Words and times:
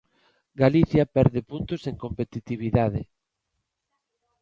Galicia 0.61 1.03
perde 1.15 1.39
puntos 1.51 1.81
en 1.89 1.95
competitividade. 2.03 3.01